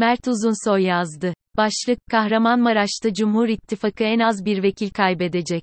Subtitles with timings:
[0.00, 1.34] Mert Uzunsoy yazdı.
[1.56, 5.62] Başlık, Kahramanmaraş'ta Cumhur İttifakı en az bir vekil kaybedecek.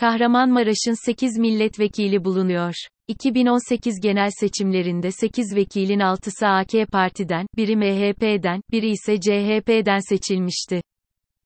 [0.00, 2.74] Kahramanmaraş'ın 8 milletvekili bulunuyor.
[3.08, 10.82] 2018 genel seçimlerinde 8 vekilin 6'sı AK Parti'den, biri MHP'den, biri ise CHP'den seçilmişti.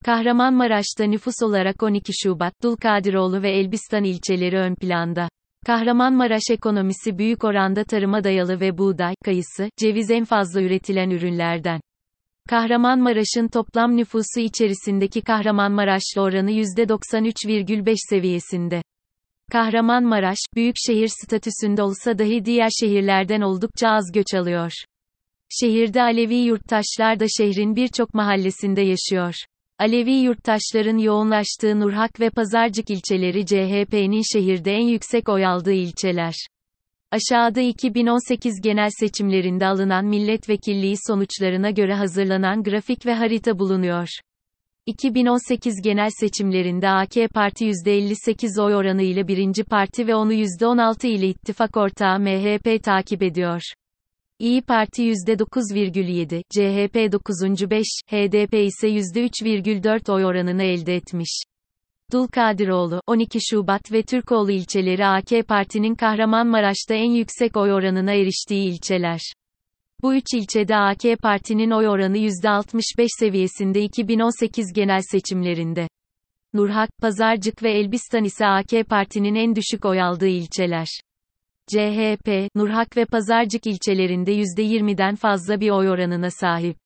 [0.05, 5.29] Kahramanmaraş'ta nüfus olarak 12 Şubat, Dulkadiroğlu ve Elbistan ilçeleri ön planda.
[5.67, 11.81] Kahramanmaraş ekonomisi büyük oranda tarıma dayalı ve buğday, kayısı, ceviz en fazla üretilen ürünlerden.
[12.49, 18.83] Kahramanmaraş'ın toplam nüfusu içerisindeki Kahramanmaraşlı oranı %93,5 seviyesinde.
[19.53, 24.73] Kahramanmaraş, büyük şehir statüsünde olsa dahi diğer şehirlerden oldukça az göç alıyor.
[25.61, 29.35] Şehirde Alevi yurttaşlar da şehrin birçok mahallesinde yaşıyor.
[29.79, 36.34] Alevi yurttaşların yoğunlaştığı Nurhak ve Pazarcık ilçeleri CHP'nin şehirde en yüksek oy aldığı ilçeler.
[37.12, 44.08] Aşağıda 2018 genel seçimlerinde alınan milletvekilliği sonuçlarına göre hazırlanan grafik ve harita bulunuyor.
[44.86, 51.28] 2018 genel seçimlerinde AK Parti %58 oy oranı ile birinci parti ve onu %16 ile
[51.28, 53.62] ittifak ortağı MHP takip ediyor.
[54.38, 57.70] İyi Parti %9,7, CHP 9.
[57.70, 61.42] 5, HDP ise %3,4 oy oranını elde etmiş.
[62.12, 69.20] Dulkadiroğlu, 12 Şubat ve Türkoğlu ilçeleri AK Parti'nin Kahramanmaraş'ta en yüksek oy oranına eriştiği ilçeler.
[70.02, 75.88] Bu üç ilçede AK Parti'nin oy oranı %65 seviyesinde 2018 genel seçimlerinde.
[76.54, 80.88] Nurhak, Pazarcık ve Elbistan ise AK Parti'nin en düşük oy aldığı ilçeler.
[81.66, 86.81] CHP, Nurhak ve Pazarcık ilçelerinde %20'den fazla bir oy oranına sahip.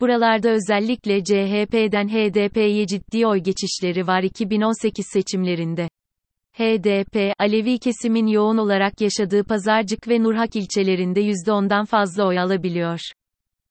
[0.00, 5.88] Buralarda özellikle CHP'den HDP'ye ciddi oy geçişleri var 2018 seçimlerinde.
[6.52, 13.00] HDP, Alevi kesimin yoğun olarak yaşadığı Pazarcık ve Nurhak ilçelerinde %10'dan fazla oy alabiliyor.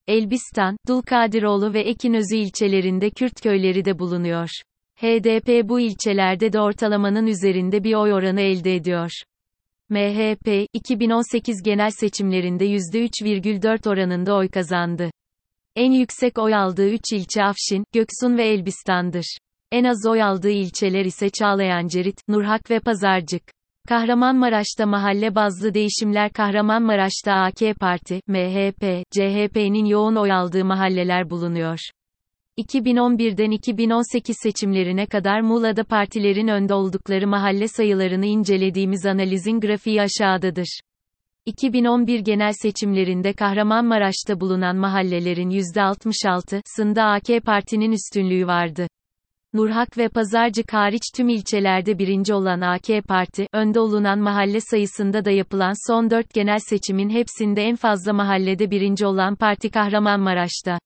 [0.08, 4.50] Elbistan, Dulkadiroğlu ve Ekinözü ilçelerinde Kürt köyleri de bulunuyor.
[4.96, 9.12] HDP bu ilçelerde de ortalamanın üzerinde bir oy oranı elde ediyor.
[9.90, 15.10] MHP, 2018 genel seçimlerinde %3,4 oranında oy kazandı.
[15.76, 19.38] En yüksek oy aldığı 3 ilçe Afşin, Göksun ve Elbistan'dır.
[19.72, 23.44] En az oy aldığı ilçeler ise Çağlayancırit, Nurhak ve Pazarcık.
[23.88, 31.80] Kahramanmaraş'ta mahalle bazlı değişimler Kahramanmaraş'ta AK Parti, MHP, CHP'nin yoğun oy aldığı mahalleler bulunuyor.
[32.58, 40.80] 2011'den 2018 seçimlerine kadar Muğla'da partilerin önde oldukları mahalle sayılarını incelediğimiz analizin grafiği aşağıdadır.
[41.46, 48.88] 2011 genel seçimlerinde Kahramanmaraş'ta bulunan mahallelerin %66'sında AK Parti'nin üstünlüğü vardı.
[49.54, 55.32] Nurhak ve Pazarcık hariç tüm ilçelerde birinci olan AK Parti, önde olunan mahalle sayısında da
[55.32, 60.80] yapılan son dört genel seçimin hepsinde en fazla mahallede birinci olan parti Kahramanmaraş'ta.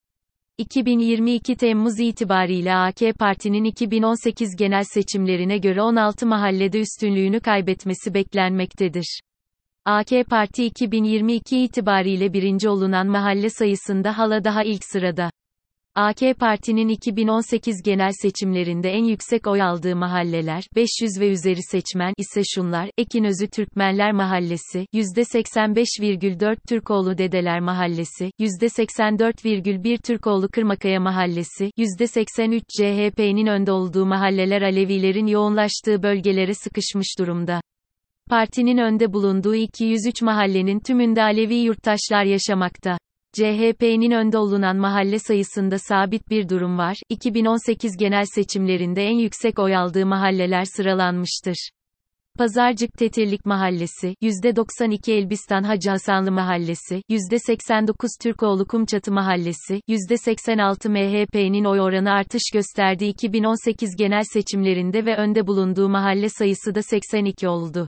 [0.57, 9.19] 2022 Temmuz itibariyle AK Parti'nin 2018 genel seçimlerine göre 16 mahallede üstünlüğünü kaybetmesi beklenmektedir.
[9.89, 15.31] AK Parti 2022 itibariyle birinci olunan mahalle sayısında hala daha ilk sırada.
[15.95, 22.41] AK Parti'nin 2018 genel seçimlerinde en yüksek oy aldığı mahalleler, 500 ve üzeri seçmen ise
[22.55, 33.71] şunlar, Ekinözü Türkmenler Mahallesi, %85,4 Türkoğlu Dedeler Mahallesi, %84,1 Türkoğlu Kırmakaya Mahallesi, %83 CHP'nin önde
[33.71, 37.61] olduğu mahalleler Alevilerin yoğunlaştığı bölgelere sıkışmış durumda.
[38.29, 42.97] Partinin önde bulunduğu 203 mahallenin tümünde Alevi yurttaşlar yaşamakta.
[43.33, 46.97] CHP'nin önde olunan mahalle sayısında sabit bir durum var.
[47.09, 51.69] 2018 genel seçimlerinde en yüksek oy aldığı mahalleler sıralanmıştır.
[52.37, 61.81] Pazarcık Tetirlik Mahallesi, %92 Elbistan Hacı Hasanlı Mahallesi, %89 Türkoğlu Kumçatı Mahallesi, %86 MHP'nin oy
[61.81, 67.87] oranı artış gösterdi 2018 genel seçimlerinde ve önde bulunduğu mahalle sayısı da 82 oldu.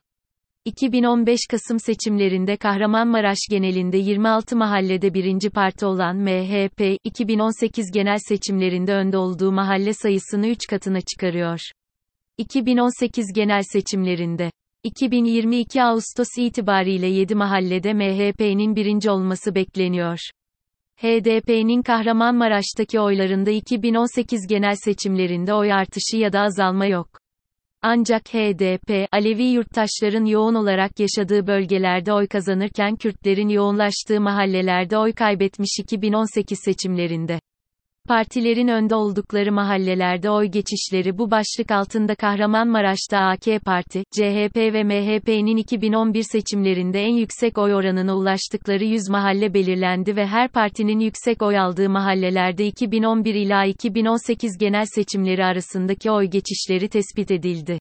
[0.69, 9.17] 2015 Kasım seçimlerinde Kahramanmaraş genelinde 26 mahallede birinci parti olan MHP, 2018 genel seçimlerinde önde
[9.17, 11.59] olduğu mahalle sayısını 3 katına çıkarıyor.
[12.37, 14.51] 2018 genel seçimlerinde
[14.83, 20.19] 2022 Ağustos itibariyle 7 mahallede MHP'nin birinci olması bekleniyor.
[20.97, 27.18] HDP'nin Kahramanmaraş'taki oylarında 2018 genel seçimlerinde oy artışı ya da azalma yok.
[27.81, 35.79] Ancak HDP, Alevi yurttaşların yoğun olarak yaşadığı bölgelerde oy kazanırken Kürtlerin yoğunlaştığı mahallelerde oy kaybetmiş
[35.79, 37.39] 2018 seçimlerinde.
[38.09, 45.57] Partilerin önde oldukları mahallelerde oy geçişleri bu başlık altında Kahramanmaraş'ta AK Parti, CHP ve MHP'nin
[45.57, 51.59] 2011 seçimlerinde en yüksek oy oranına ulaştıkları 100 mahalle belirlendi ve her partinin yüksek oy
[51.59, 57.79] aldığı mahallelerde 2011 ila 2018 genel seçimleri arasındaki oy geçişleri tespit edildi.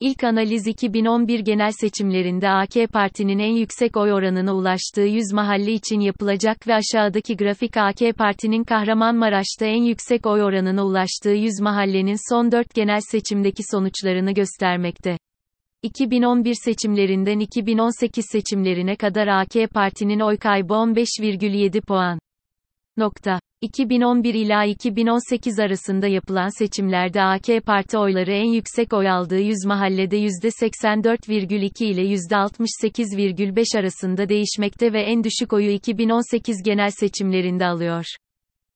[0.00, 6.00] İlk analiz 2011 genel seçimlerinde AK Parti'nin en yüksek oy oranına ulaştığı 100 mahalle için
[6.00, 12.52] yapılacak ve aşağıdaki grafik AK Parti'nin Kahramanmaraş'ta en yüksek oy oranına ulaştığı 100 mahallenin son
[12.52, 15.18] 4 genel seçimdeki sonuçlarını göstermekte.
[15.82, 22.18] 2011 seçimlerinden 2018 seçimlerine kadar AK Parti'nin oy kaybı 15,7 puan.
[22.96, 23.40] Nokta.
[23.60, 30.18] 2011 ila 2018 arasında yapılan seçimlerde AK Parti oyları en yüksek oy aldığı 100 mahallede
[30.18, 38.04] %84,2 ile %68,5 arasında değişmekte ve en düşük oyu 2018 genel seçimlerinde alıyor.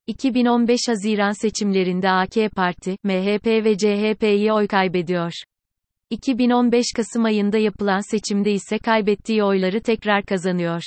[0.06, 5.32] 2015 Haziran seçimlerinde AK Parti, MHP ve CHP'yi oy kaybediyor.
[6.10, 10.82] 2015 Kasım ayında yapılan seçimde ise kaybettiği oyları tekrar kazanıyor.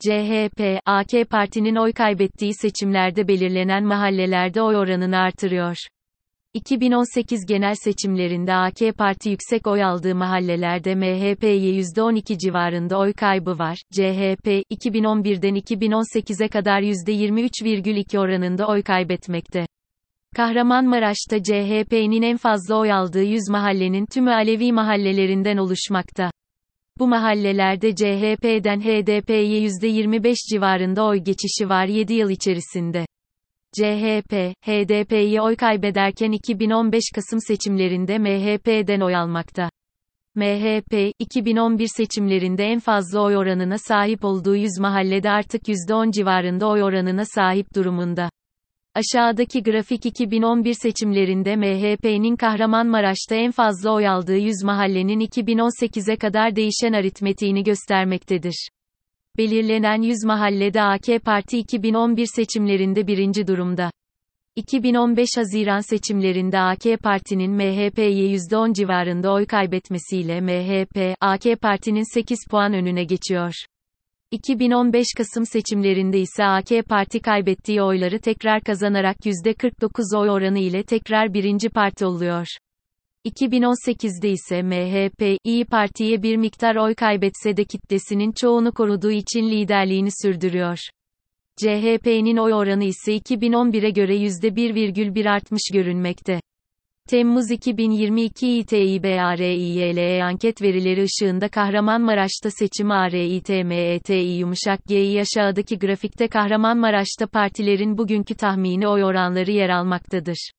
[0.00, 5.76] CHP, AK Parti'nin oy kaybettiği seçimlerde belirlenen mahallelerde oy oranını artırıyor.
[6.54, 13.78] 2018 genel seçimlerinde AK Parti yüksek oy aldığı mahallelerde MHP'ye %12 civarında oy kaybı var.
[13.92, 19.66] CHP, 2011'den 2018'e kadar %23,2 oranında oy kaybetmekte.
[20.36, 26.30] Kahramanmaraş'ta CHP'nin en fazla oy aldığı 100 mahallenin tümü Alevi mahallelerinden oluşmakta.
[26.98, 33.06] Bu mahallelerde CHP'den HDP'ye %25 civarında oy geçişi var 7 yıl içerisinde.
[33.72, 34.32] CHP,
[34.66, 39.70] HDP'yi oy kaybederken 2015 Kasım seçimlerinde MHP'den oy almakta.
[40.34, 46.82] MHP, 2011 seçimlerinde en fazla oy oranına sahip olduğu 100 mahallede artık %10 civarında oy
[46.82, 48.30] oranına sahip durumunda.
[48.94, 56.92] Aşağıdaki grafik 2011 seçimlerinde MHP'nin Kahramanmaraş'ta en fazla oy aldığı 100 mahallenin 2018'e kadar değişen
[56.92, 58.68] aritmetiğini göstermektedir.
[59.38, 63.90] Belirlenen 100 mahallede AK Parti 2011 seçimlerinde birinci durumda.
[64.56, 72.72] 2015 Haziran seçimlerinde AK Parti'nin MHP'ye %10 civarında oy kaybetmesiyle MHP, AK Parti'nin 8 puan
[72.72, 73.54] önüne geçiyor.
[74.30, 81.34] 2015 Kasım seçimlerinde ise AK Parti kaybettiği oyları tekrar kazanarak %49 oy oranı ile tekrar
[81.34, 82.46] birinci parti oluyor.
[83.24, 90.10] 2018'de ise MHP, İyi Parti'ye bir miktar oy kaybetse de kitlesinin çoğunu koruduğu için liderliğini
[90.22, 90.78] sürdürüyor.
[91.56, 96.40] CHP'nin oy oranı ise 2011'e göre %1,1 artmış görünmekte.
[97.08, 107.98] Temmuz 2022 İTİBARİYLE anket verileri ışığında Kahramanmaraş'ta seçim ARİTMETİ yumuşak G'yi aşağıdaki grafikte Kahramanmaraş'ta partilerin
[107.98, 110.50] bugünkü tahmini oy oranları yer almaktadır.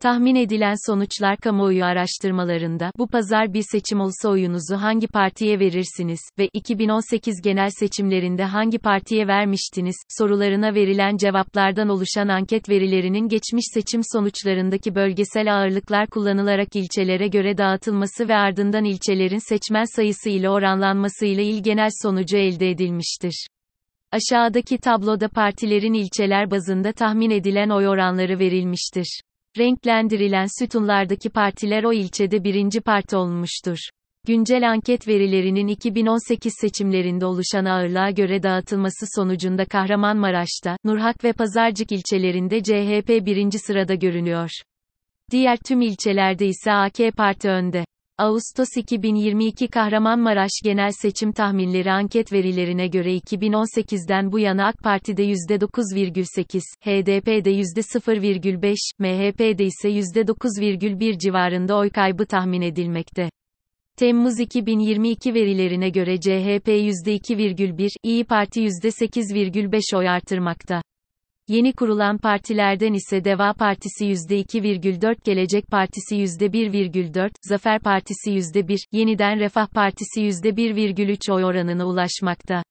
[0.00, 6.48] Tahmin edilen sonuçlar kamuoyu araştırmalarında bu pazar bir seçim olsa oyunuzu hangi partiye verirsiniz ve
[6.52, 14.94] 2018 genel seçimlerinde hangi partiye vermiştiniz sorularına verilen cevaplardan oluşan anket verilerinin geçmiş seçim sonuçlarındaki
[14.94, 21.62] bölgesel ağırlıklar kullanılarak ilçelere göre dağıtılması ve ardından ilçelerin seçmen sayısı ile oranlanması ile il
[21.62, 23.46] genel sonucu elde edilmiştir.
[24.12, 29.20] Aşağıdaki tabloda partilerin ilçeler bazında tahmin edilen oy oranları verilmiştir.
[29.58, 33.78] Renklendirilen sütunlardaki partiler o ilçede birinci parti olmuştur.
[34.26, 42.62] Güncel anket verilerinin 2018 seçimlerinde oluşan ağırlığa göre dağıtılması sonucunda Kahramanmaraş'ta, Nurhak ve Pazarcık ilçelerinde
[42.62, 44.50] CHP birinci sırada görünüyor.
[45.30, 47.84] Diğer tüm ilçelerde ise AK Parti önde.
[48.20, 56.60] Ağustos 2022 Kahramanmaraş Genel Seçim Tahminleri anket verilerine göre 2018'den bu yana AK Parti'de %9,8,
[56.80, 63.30] HDP'de %0,5, MHP'de ise %9,1 civarında oy kaybı tahmin edilmekte.
[63.96, 70.82] Temmuz 2022 verilerine göre CHP %2,1, İyi Parti %8,5 oy artırmakta.
[71.50, 79.66] Yeni kurulan partilerden ise Deva Partisi %2,4, Gelecek Partisi %1,4, Zafer Partisi %1, Yeniden Refah
[79.66, 82.62] Partisi %1,3 oy oranına ulaşmakta.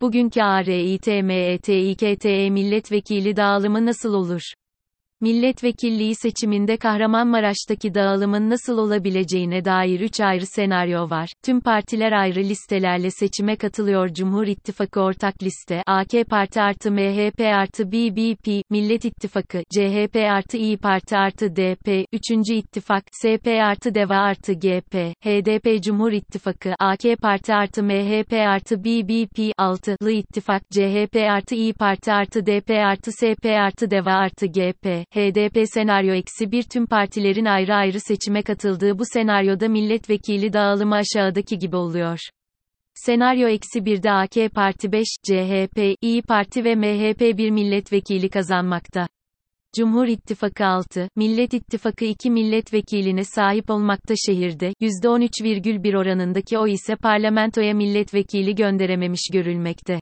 [0.00, 4.42] Bugünkü ARİTMETİKTE milletvekili dağılımı nasıl olur?
[5.22, 11.32] Milletvekilliği seçiminde Kahramanmaraş'taki dağılımın nasıl olabileceğine dair 3 ayrı senaryo var.
[11.44, 14.08] Tüm partiler ayrı listelerle seçime katılıyor.
[14.08, 20.76] Cumhur İttifakı ortak liste, AK Parti artı MHP artı BBP, Millet İttifakı, CHP artı İyi
[20.76, 22.30] Parti artı DP, 3.
[22.50, 29.38] İttifak, SP artı DEVA artı GP, HDP Cumhur İttifakı, AK Parti artı MHP artı BBP,
[29.38, 35.64] 6'lı İttifak, CHP artı İyi Parti artı DP artı SP artı DEVA artı GP, HDP
[35.74, 41.76] senaryo eksi bir tüm partilerin ayrı ayrı seçime katıldığı bu senaryoda milletvekili dağılımı aşağıdaki gibi
[41.76, 42.18] oluyor.
[42.94, 49.08] Senaryo eksi birde AK Parti 5, CHP, İyi Parti ve MHP bir milletvekili kazanmakta.
[49.76, 57.74] Cumhur İttifakı 6, Millet İttifakı 2 milletvekiline sahip olmakta şehirde, %13,1 oranındaki o ise parlamentoya
[57.74, 60.00] milletvekili gönderememiş görülmekte.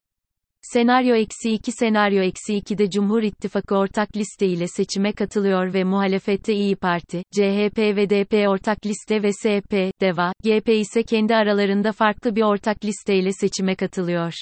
[0.73, 6.55] Senaryo eksi 2 Senaryo eksi 2'de Cumhur İttifakı ortak liste ile seçime katılıyor ve muhalefette
[6.55, 12.37] İyi Parti, CHP ve DP ortak liste ve SP, DEVA, GP ise kendi aralarında farklı
[12.37, 14.33] bir ortak listeyle seçime katılıyor.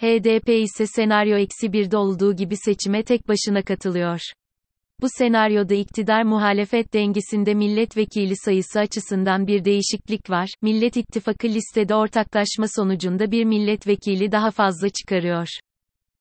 [0.00, 4.20] HDP ise senaryo eksi 1'de olduğu gibi seçime tek başına katılıyor.
[5.02, 10.48] Bu senaryoda iktidar muhalefet dengesinde milletvekili sayısı açısından bir değişiklik var.
[10.62, 15.48] Millet İttifakı listede ortaklaşma sonucunda bir milletvekili daha fazla çıkarıyor.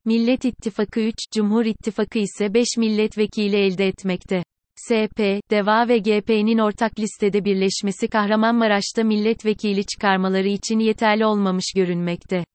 [0.06, 4.44] Millet İttifakı 3, Cumhur İttifakı ise 5 milletvekili elde etmekte.
[4.86, 5.20] SP,
[5.52, 12.46] DEVA ve GP'nin ortak listede birleşmesi Kahramanmaraş'ta milletvekili çıkarmaları için yeterli olmamış görünmekte.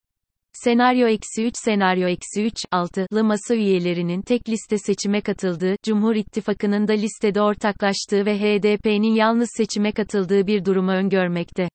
[0.64, 6.88] Senaryo eksi 3 Senaryo eksi 3, 6'lı masa üyelerinin tek liste seçime katıldığı, Cumhur İttifakı'nın
[6.88, 11.68] da listede ortaklaştığı ve HDP'nin yalnız seçime katıldığı bir durumu öngörmekte.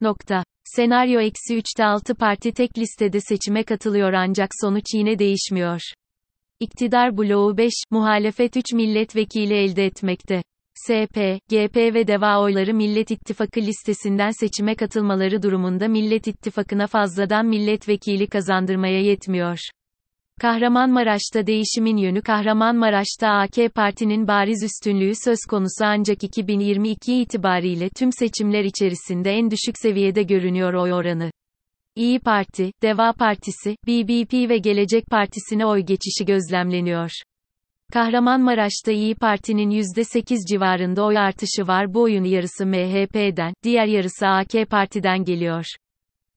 [0.00, 0.44] Nokta.
[0.64, 5.80] Senaryo eksi 3'te 6 parti tek listede seçime katılıyor ancak sonuç yine değişmiyor.
[6.60, 10.42] İktidar bloğu 5, muhalefet 3 milletvekili elde etmekte.
[10.84, 11.16] SP,
[11.48, 19.00] GP ve DEVA oyları Millet İttifakı listesinden seçime katılmaları durumunda Millet İttifakı'na fazladan milletvekili kazandırmaya
[19.00, 19.58] yetmiyor.
[20.40, 28.64] Kahramanmaraş'ta değişimin yönü Kahramanmaraş'ta AK Parti'nin bariz üstünlüğü söz konusu ancak 2022 itibariyle tüm seçimler
[28.64, 31.30] içerisinde en düşük seviyede görünüyor oy oranı.
[31.96, 37.10] İyi Parti, Deva Partisi, BBP ve Gelecek Partisi'ne oy geçişi gözlemleniyor.
[37.92, 41.94] Kahramanmaraş'ta İyi Parti'nin %8 civarında oy artışı var.
[41.94, 45.64] Bu oyun yarısı MHP'den, diğer yarısı AK Parti'den geliyor.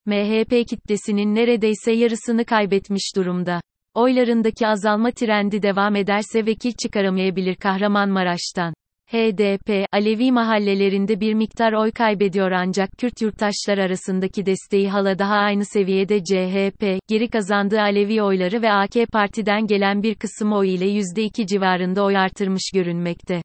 [0.06, 3.62] MHP kitlesinin neredeyse yarısını kaybetmiş durumda.
[3.94, 8.74] Oylarındaki azalma trendi devam ederse vekil çıkaramayabilir Kahramanmaraş'tan.
[9.16, 15.66] HDP, Alevi mahallelerinde bir miktar oy kaybediyor ancak Kürt yurttaşlar arasındaki desteği hala daha aynı
[15.66, 21.48] seviyede CHP, geri kazandığı Alevi oyları ve AK Parti'den gelen bir kısım oy ile %2
[21.48, 23.42] civarında oy artırmış görünmekte.